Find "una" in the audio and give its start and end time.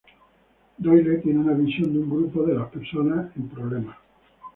1.41-1.53